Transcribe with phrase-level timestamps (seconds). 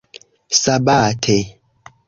[0.61, 1.37] sabate